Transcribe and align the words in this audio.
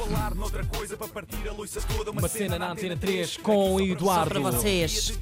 falar 0.00 0.34
noutra 0.34 0.64
coisa 0.64 0.96
para 0.96 1.08
partir 1.08 1.48
a 1.48 1.52
toda. 1.86 2.10
Uma 2.10 2.28
cena 2.28 2.58
na 2.58 2.72
Antena 2.72 2.96
3 2.96 3.36
com 3.38 3.74
o 3.74 3.80
Eduardo. 3.80 4.30
Para 4.30 4.40
vocês. 4.40 5.18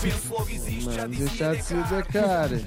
Penso 0.00 0.34
logo 0.34 0.50
existe, 0.50 0.92
já 0.92 1.06
disse. 1.06 1.22
deixar 1.24 1.56
de 1.56 1.62
bastante. 1.62 2.64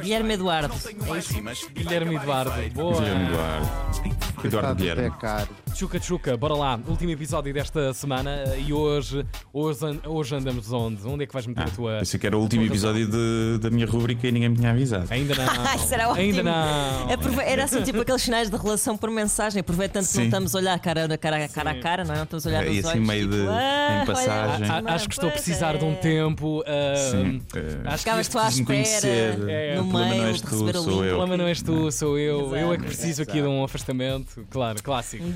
Guilherme 0.00 0.34
Eduardo. 0.34 0.74
Mais 1.06 1.26
rimas. 1.28 1.64
Guilherme 1.72 2.14
Eduardo. 2.16 2.70
Boa. 2.74 3.00
Guilherme 3.00 3.26
Eduardo. 3.28 3.70
Eduardo 4.44 4.74
Guilherme. 4.74 5.48
Pé 5.88 5.98
caro. 5.98 6.00
Chuca 6.00 6.00
Chuca, 6.00 6.36
bora 6.36 6.54
lá. 6.54 6.78
Último 6.86 7.10
episódio 7.10 7.52
desta 7.54 7.92
semana 7.94 8.44
e 8.56 8.72
hoje, 8.72 9.24
hoje, 9.52 10.00
hoje 10.06 10.34
andamos 10.36 10.70
onde? 10.72 11.06
Onde 11.06 11.24
é 11.24 11.26
que 11.26 11.32
vais 11.32 11.46
meter 11.46 11.62
Ah, 11.62 11.66
a 11.66 11.70
tua. 11.70 11.98
pensei 12.00 12.20
que 12.20 12.26
era 12.26 12.36
o 12.36 12.40
último 12.40 12.64
episódio 12.64 13.06
de- 13.08 13.58
da 13.60 13.70
minha 13.70 13.86
rubrica 13.86 14.26
e 14.28 14.32
ninguém 14.32 14.48
me 14.50 14.56
tinha 14.56 14.70
avisado. 14.70 15.06
Ainda 15.10 15.34
não. 15.34 15.78
Será 15.78 16.08
ótimo. 16.10 16.20
Ainda 16.24 16.42
não. 16.42 17.12
Aprove- 17.12 17.42
Era 17.42 17.64
assim, 17.64 17.82
tipo 17.82 18.00
aqueles 18.00 18.22
sinais 18.22 18.50
de 18.50 18.56
relação 18.56 18.96
por 18.96 19.10
mensagem. 19.10 19.60
Aproveitando 19.60 20.06
que 20.06 20.16
não 20.18 20.24
estamos 20.24 20.54
a 20.54 20.58
olhar 20.58 20.78
cara, 20.78 21.16
cara, 21.18 21.48
cara 21.48 21.70
a 21.70 21.80
cara, 21.80 22.04
não 22.04 22.14
é? 22.14 22.16
Não 22.18 22.24
estamos 22.24 22.46
a 22.46 22.50
olhar 22.50 22.62
É, 22.64 22.66
nos 22.68 22.76
e 22.76 22.78
assim 22.80 22.88
olhos. 22.90 23.06
meio 23.08 23.26
de- 23.28 23.36
tipo, 23.38 23.48
ah, 23.50 24.00
em 24.02 24.06
passagem. 24.06 24.70
olha, 24.70 24.88
A- 24.90 24.94
acho 24.94 25.08
que 25.08 25.14
estou 25.14 25.28
a 25.28 25.32
precisar 25.32 25.76
de 25.78 25.84
um 25.84 25.92
é. 25.92 25.96
tempo. 25.96 26.62
ah, 26.66 26.96
Sim. 26.96 27.42
eh, 27.54 27.80
Acho 27.86 28.04
que 28.04 28.10
tu 28.30 28.38
à 28.38 28.48
espera 28.48 28.66
conhecer. 28.66 29.48
É, 29.48 29.76
no 29.76 29.82
o 29.82 29.88
problema 29.88 30.08
não 30.10 30.16
meio 30.16 30.26
és 30.28 30.36
de 30.36 30.42
tu, 30.42 30.64
receber 30.66 30.78
link. 30.78 30.88
O 31.00 31.04
eu. 31.04 31.16
problema 31.16 31.36
não 31.36 31.48
és 31.48 31.62
tu, 31.62 31.92
sou 31.92 32.18
eu. 32.18 32.56
Eu 32.56 32.72
é 32.72 32.76
que 32.76 32.84
preciso 32.84 33.22
aqui 33.22 33.40
de 33.40 33.46
um 33.48 33.64
afastamento. 33.64 34.46
Claro, 34.50 34.82
clássico. 34.82 35.24
Um 35.24 35.30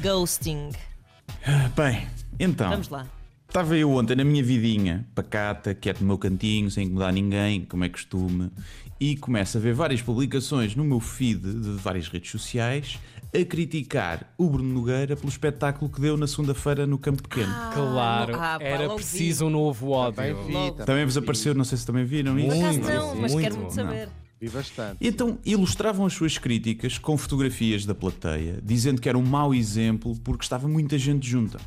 Bem, 1.77 2.07
então, 2.39 2.71
Vamos 2.71 2.89
lá. 2.89 3.07
estava 3.47 3.77
eu 3.77 3.91
ontem 3.93 4.17
na 4.17 4.25
minha 4.25 4.43
vidinha, 4.43 5.07
pacata, 5.15 5.75
quieto 5.75 6.01
no 6.01 6.07
meu 6.09 6.19
cantinho, 6.19 6.71
sem 6.71 6.85
incomodar 6.87 7.13
ninguém, 7.13 7.65
como 7.65 7.85
é 7.85 7.89
costume, 7.89 8.51
e 8.99 9.17
começo 9.17 9.59
a 9.59 9.61
ver 9.61 9.75
várias 9.75 10.01
publicações 10.01 10.75
no 10.75 10.85
meu 10.85 11.01
feed 11.01 11.41
de 11.41 11.71
várias 11.73 12.09
redes 12.09 12.31
sociais 12.31 12.99
a 13.35 13.45
criticar 13.45 14.33
o 14.39 14.49
Bruno 14.49 14.73
Nogueira 14.73 15.17
pelo 15.17 15.29
espetáculo 15.29 15.91
que 15.91 16.01
deu 16.01 16.17
na 16.17 16.27
segunda-feira 16.27 16.87
no 16.87 16.97
Campo 16.99 17.23
Pequeno. 17.23 17.53
Claro, 17.73 18.35
ah, 18.37 18.59
pá, 18.59 18.65
era 18.65 18.89
preciso 18.95 19.47
um 19.47 19.51
novo 19.51 19.91
Também 20.13 20.33
ódio. 20.33 20.47
vi, 20.47 20.53
Logo. 20.53 20.85
Também 20.85 21.05
vos 21.05 21.17
apareceu, 21.17 21.55
não 21.55 21.65
sei 21.65 21.77
se 21.79 21.85
também 21.85 22.05
viram 22.05 22.39
isso. 22.39 22.57
Muito, 22.57 22.87
não, 22.89 23.15
mas 23.17 23.33
muito. 23.33 23.45
quero 23.45 23.59
muito 23.61 23.75
saber. 23.75 24.09
Vi 24.45 24.51
bastante. 24.51 24.99
Então 25.01 25.39
ilustravam 25.45 26.07
as 26.07 26.13
suas 26.13 26.39
críticas 26.39 26.99
com 26.99 27.17
fotografias 27.17 27.85
da 27.87 27.95
plateia, 27.95 28.61
dizendo 28.63 29.01
que 29.01 29.09
era 29.09 29.19
um 29.19 29.25
mau 29.25 29.55
exemplo 29.55 30.17
porque 30.23 30.45
estava 30.45 30.69
muita 30.69 30.99
gente 30.99 31.29
junta. 31.29 31.59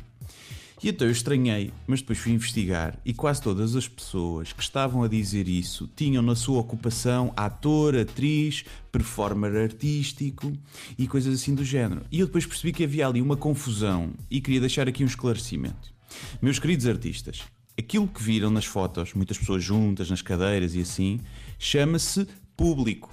E 0.80 0.90
então 0.90 1.08
eu 1.08 1.10
estranhei, 1.10 1.72
mas 1.88 2.00
depois 2.00 2.18
fui 2.18 2.30
investigar 2.30 2.96
e 3.04 3.12
quase 3.12 3.42
todas 3.42 3.74
as 3.74 3.88
pessoas 3.88 4.52
que 4.52 4.62
estavam 4.62 5.02
a 5.02 5.08
dizer 5.08 5.48
isso 5.48 5.90
tinham 5.96 6.22
na 6.22 6.36
sua 6.36 6.60
ocupação 6.60 7.32
ator, 7.36 7.96
atriz, 7.96 8.64
performer 8.92 9.56
artístico 9.56 10.52
e 10.96 11.08
coisas 11.08 11.34
assim 11.34 11.52
do 11.52 11.64
género. 11.64 12.02
E 12.12 12.20
eu 12.20 12.26
depois 12.26 12.46
percebi 12.46 12.72
que 12.72 12.84
havia 12.84 13.08
ali 13.08 13.20
uma 13.20 13.36
confusão 13.36 14.10
e 14.30 14.40
queria 14.40 14.60
deixar 14.60 14.86
aqui 14.86 15.02
um 15.02 15.08
esclarecimento. 15.08 15.92
Meus 16.40 16.60
queridos 16.60 16.86
artistas, 16.86 17.42
aquilo 17.76 18.06
que 18.06 18.22
viram 18.22 18.48
nas 18.48 18.64
fotos, 18.64 19.14
muitas 19.14 19.36
pessoas 19.36 19.64
juntas 19.64 20.08
nas 20.08 20.22
cadeiras 20.22 20.76
e 20.76 20.80
assim, 20.80 21.18
chama-se 21.58 22.28
público. 22.58 23.10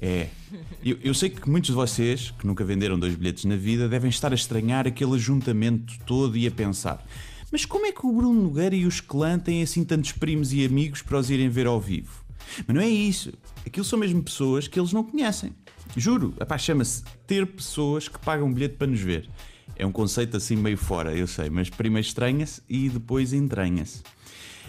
É. 0.00 0.28
Eu, 0.82 0.98
eu 1.02 1.12
sei 1.12 1.28
que 1.28 1.50
muitos 1.50 1.68
de 1.68 1.74
vocês, 1.74 2.30
que 2.38 2.46
nunca 2.46 2.64
venderam 2.64 2.98
dois 2.98 3.14
bilhetes 3.14 3.44
na 3.44 3.56
vida, 3.56 3.88
devem 3.88 4.08
estar 4.08 4.30
a 4.32 4.34
estranhar 4.34 4.86
aquele 4.86 5.14
ajuntamento 5.14 5.98
todo 6.06 6.36
e 6.36 6.46
a 6.46 6.50
pensar: 6.50 7.04
mas 7.50 7.64
como 7.64 7.86
é 7.86 7.92
que 7.92 8.06
o 8.06 8.12
Bruno 8.12 8.40
Nogueira 8.40 8.74
e 8.74 8.86
os 8.86 9.00
clã 9.00 9.38
têm 9.38 9.62
assim 9.62 9.84
tantos 9.84 10.12
primos 10.12 10.52
e 10.52 10.64
amigos 10.64 11.02
para 11.02 11.18
os 11.18 11.28
irem 11.28 11.48
ver 11.48 11.66
ao 11.66 11.80
vivo? 11.80 12.24
Mas 12.66 12.74
não 12.74 12.82
é 12.82 12.88
isso. 12.88 13.32
Aquilo 13.66 13.84
são 13.84 13.98
mesmo 13.98 14.22
pessoas 14.22 14.68
que 14.68 14.78
eles 14.78 14.92
não 14.92 15.02
conhecem. 15.02 15.52
Juro, 15.96 16.34
epá, 16.40 16.56
chama-se 16.56 17.02
ter 17.26 17.46
pessoas 17.46 18.08
que 18.08 18.18
pagam 18.18 18.52
bilhete 18.52 18.76
para 18.76 18.86
nos 18.86 19.00
ver. 19.00 19.28
É 19.76 19.84
um 19.84 19.92
conceito 19.92 20.36
assim 20.36 20.54
meio 20.54 20.76
fora, 20.76 21.16
eu 21.16 21.26
sei, 21.26 21.50
mas 21.50 21.68
primeiro 21.68 22.06
estranha-se 22.06 22.62
e 22.68 22.88
depois 22.88 23.32
entranha-se. 23.32 24.02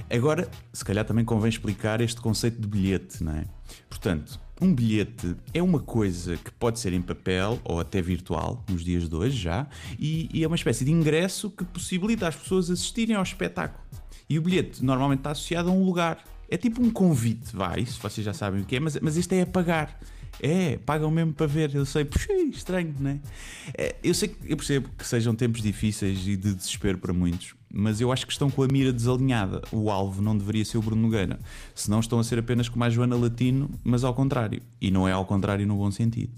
Agora, 0.10 0.50
se 0.72 0.84
calhar 0.84 1.06
também 1.06 1.26
convém 1.26 1.50
explicar 1.50 2.02
este 2.02 2.22
conceito 2.22 2.60
de 2.60 2.68
bilhete, 2.68 3.24
não 3.24 3.34
é? 3.34 3.46
Portanto, 3.90 4.40
um 4.62 4.74
bilhete 4.74 5.36
é 5.54 5.62
uma 5.62 5.80
coisa 5.80 6.38
que 6.38 6.52
pode 6.52 6.80
ser 6.80 6.94
em 6.94 7.02
papel 7.02 7.60
ou 7.64 7.80
até 7.80 8.02
virtual, 8.02 8.64
nos 8.70 8.84
dias 8.84 9.10
de 9.10 9.16
hoje 9.16 9.38
já, 9.38 9.68
e, 10.00 10.30
e 10.34 10.44
é 10.44 10.48
uma 10.48 10.56
espécie 10.56 10.86
de 10.86 10.92
ingresso 10.92 11.50
que 11.50 11.66
possibilita 11.66 12.28
às 12.28 12.36
pessoas 12.36 12.70
assistirem 12.70 13.16
ao 13.16 13.24
espetáculo. 13.24 13.84
E 14.30 14.40
o 14.40 14.42
bilhete 14.42 14.84
normalmente 14.84 15.20
está 15.20 15.32
associado 15.32 15.70
a 15.70 15.72
um 15.72 15.84
lugar. 15.84 16.24
É 16.50 16.58
tipo 16.58 16.82
um 16.82 16.90
convite, 16.92 17.56
vai, 17.56 17.82
isso 17.82 18.00
vocês 18.00 18.24
já 18.24 18.34
sabem 18.34 18.62
o 18.62 18.66
que 18.66 18.76
é, 18.76 18.80
mas, 18.80 18.98
mas 19.02 19.18
este 19.18 19.36
é 19.36 19.42
a 19.42 19.46
pagar. 19.46 20.00
É, 20.42 20.78
pagam 20.78 21.10
mesmo 21.10 21.34
para 21.34 21.48
ver. 21.48 21.74
Eu 21.74 21.86
sei, 21.86 22.06
puxa, 22.06 22.32
estranho, 22.34 22.94
não 23.00 23.12
é? 23.12 23.20
É, 23.74 23.96
Eu 24.04 24.14
sei 24.14 24.30
que 24.30 24.52
eu 24.52 24.58
percebo 24.58 24.90
que 24.98 25.06
sejam 25.08 25.34
tempos 25.34 25.62
difíceis 25.62 26.28
e 26.28 26.36
de 26.36 26.54
desespero 26.54 26.98
para 26.98 27.14
muitos, 27.14 27.56
mas 27.76 28.00
eu 28.00 28.12
acho 28.12 28.26
que 28.26 28.32
estão 28.32 28.50
com 28.50 28.64
a 28.64 28.68
mira 28.68 28.94
desalinhada. 28.94 29.62
O 29.72 29.92
alvo 29.92 30.22
não 30.22 30.38
deveria 30.38 30.64
ser 30.64 30.78
o 30.78 30.82
Bruno 30.82 31.02
Nogueira, 31.02 31.38
senão 31.76 32.00
estão 32.00 32.18
a 32.18 32.24
ser 32.24 32.40
apenas 32.40 32.70
como 32.70 32.84
a 32.86 32.90
Joana 32.90 33.18
Latino, 33.18 33.70
mas 33.84 34.06
ao 34.06 34.14
contrário. 34.14 34.62
E 34.80 34.90
não 34.90 35.08
é 35.08 35.12
ao 35.12 35.26
contrário 35.26 35.68
no 35.68 35.76
bom 35.76 35.92
sentido. 35.92 36.32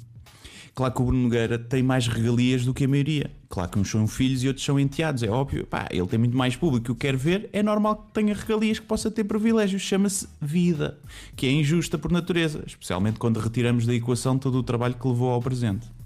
Claro 0.73 0.93
que 0.93 1.01
o 1.01 1.05
Bruno 1.05 1.23
Nogueira 1.23 1.57
tem 1.57 1.81
mais 1.81 2.07
regalias 2.07 2.63
do 2.63 2.71
que 2.71 2.85
a 2.85 2.87
maioria. 2.87 3.31
Claro 3.49 3.69
que 3.71 3.79
uns 3.79 3.89
são 3.89 4.07
filhos 4.07 4.43
e 4.43 4.47
outros 4.47 4.63
são 4.63 4.79
enteados, 4.79 5.23
é 5.23 5.29
óbvio. 5.29 5.65
Pá, 5.65 5.87
ele 5.89 6.05
tem 6.05 6.19
muito 6.19 6.37
mais 6.37 6.55
público 6.55 6.85
que 6.85 6.91
o 6.91 6.95
quer 6.95 7.15
ver, 7.15 7.49
é 7.51 7.63
normal 7.63 7.95
que 7.95 8.13
tenha 8.13 8.33
regalias 8.33 8.77
que 8.77 8.85
possa 8.85 9.09
ter 9.09 9.23
privilégios. 9.23 9.81
Chama-se 9.81 10.27
vida, 10.39 10.99
que 11.35 11.47
é 11.47 11.51
injusta 11.51 11.97
por 11.97 12.11
natureza, 12.11 12.63
especialmente 12.67 13.17
quando 13.17 13.39
retiramos 13.39 13.87
da 13.87 13.93
equação 13.93 14.37
todo 14.37 14.59
o 14.59 14.63
trabalho 14.63 14.93
que 14.93 15.07
levou 15.07 15.31
ao 15.31 15.41
presente. 15.41 15.96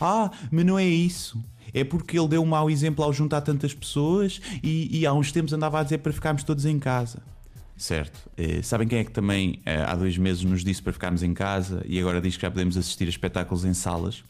Ah, 0.00 0.30
mas 0.50 0.64
não 0.64 0.78
é 0.78 0.86
isso. 0.86 1.42
É 1.72 1.84
porque 1.84 2.18
ele 2.18 2.28
deu 2.28 2.42
um 2.42 2.46
mau 2.46 2.70
exemplo 2.70 3.04
ao 3.04 3.12
juntar 3.12 3.42
tantas 3.42 3.74
pessoas 3.74 4.40
e, 4.62 4.98
e 4.98 5.06
há 5.06 5.12
uns 5.12 5.30
tempos 5.30 5.52
andava 5.52 5.80
a 5.80 5.82
dizer 5.82 5.98
para 5.98 6.12
ficarmos 6.12 6.42
todos 6.42 6.64
em 6.64 6.78
casa. 6.78 7.22
Certo. 7.76 8.28
Eh, 8.36 8.60
sabem 8.62 8.88
quem 8.88 8.98
é 8.98 9.04
que 9.04 9.12
também 9.12 9.60
eh, 9.64 9.84
há 9.86 9.94
dois 9.94 10.18
meses 10.18 10.42
nos 10.42 10.64
disse 10.64 10.82
para 10.82 10.92
ficarmos 10.92 11.22
em 11.22 11.32
casa 11.32 11.84
e 11.86 12.00
agora 12.00 12.20
diz 12.20 12.36
que 12.36 12.42
já 12.42 12.50
podemos 12.50 12.76
assistir 12.76 13.04
a 13.04 13.08
espetáculos 13.08 13.64
em 13.64 13.72
salas? 13.72 14.24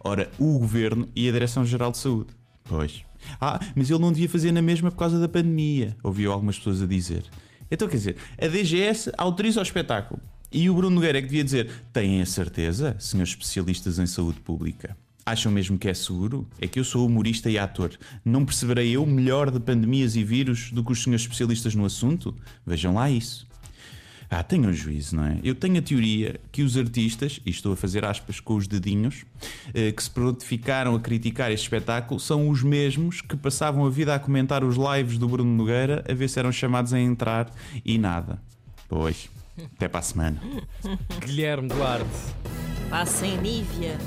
Ora, 0.00 0.28
o 0.38 0.58
Governo 0.58 1.08
e 1.14 1.28
a 1.28 1.32
Direção-Geral 1.32 1.92
de 1.92 1.98
Saúde. 1.98 2.30
Pois. 2.64 3.04
Ah, 3.40 3.60
mas 3.76 3.90
ele 3.90 4.00
não 4.00 4.12
devia 4.12 4.28
fazer 4.28 4.50
na 4.50 4.62
mesma 4.62 4.90
por 4.90 4.98
causa 4.98 5.20
da 5.20 5.28
pandemia, 5.28 5.96
ouviu 6.02 6.32
algumas 6.32 6.58
pessoas 6.58 6.82
a 6.82 6.86
dizer. 6.86 7.24
Então, 7.70 7.86
quer 7.86 7.96
dizer, 7.96 8.16
a 8.40 8.48
DGS 8.48 9.12
autoriza 9.16 9.60
o 9.60 9.62
espetáculo. 9.62 10.20
E 10.50 10.68
o 10.70 10.74
Bruno 10.74 10.94
Nogueira 10.96 11.18
é 11.18 11.20
que 11.20 11.28
devia 11.28 11.44
dizer: 11.44 11.70
têm 11.92 12.20
a 12.22 12.26
certeza, 12.26 12.96
senhores 12.98 13.32
especialistas 13.32 13.98
em 13.98 14.06
saúde 14.06 14.40
pública? 14.40 14.96
Acham 15.28 15.52
mesmo 15.52 15.76
que 15.76 15.86
é 15.86 15.92
seguro? 15.92 16.48
É 16.58 16.66
que 16.66 16.80
eu 16.80 16.84
sou 16.84 17.06
humorista 17.06 17.50
e 17.50 17.58
ator. 17.58 17.90
Não 18.24 18.46
perceberei 18.46 18.96
eu 18.96 19.04
melhor 19.04 19.50
de 19.50 19.60
pandemias 19.60 20.16
e 20.16 20.24
vírus 20.24 20.70
do 20.70 20.82
que 20.82 20.90
os 20.90 21.02
senhores 21.02 21.20
especialistas 21.20 21.74
no 21.74 21.84
assunto? 21.84 22.34
Vejam 22.66 22.94
lá 22.94 23.10
isso. 23.10 23.46
Ah, 24.30 24.42
tenham 24.42 24.72
juízo, 24.72 25.16
não 25.16 25.24
é? 25.26 25.38
Eu 25.44 25.54
tenho 25.54 25.78
a 25.78 25.82
teoria 25.82 26.40
que 26.50 26.62
os 26.62 26.78
artistas, 26.78 27.40
e 27.44 27.50
estou 27.50 27.74
a 27.74 27.76
fazer 27.76 28.06
aspas 28.06 28.40
com 28.40 28.56
os 28.56 28.66
dedinhos, 28.66 29.26
eh, 29.74 29.92
que 29.92 30.02
se 30.02 30.10
prontificaram 30.10 30.94
a 30.94 31.00
criticar 31.00 31.52
este 31.52 31.64
espetáculo 31.64 32.18
são 32.18 32.48
os 32.48 32.62
mesmos 32.62 33.20
que 33.20 33.36
passavam 33.36 33.84
a 33.84 33.90
vida 33.90 34.14
a 34.14 34.18
comentar 34.18 34.64
os 34.64 34.76
lives 34.76 35.18
do 35.18 35.28
Bruno 35.28 35.54
Nogueira 35.54 36.02
a 36.08 36.14
ver 36.14 36.28
se 36.28 36.38
eram 36.38 36.52
chamados 36.52 36.94
a 36.94 36.98
entrar 36.98 37.52
e 37.84 37.98
nada. 37.98 38.40
Pois, 38.88 39.28
até 39.76 39.88
para 39.88 40.00
a 40.00 40.02
semana. 40.02 40.40
Guilherme 41.20 41.68
Duarte. 41.68 42.08
Passem 42.88 43.36
Nívia. 43.36 43.98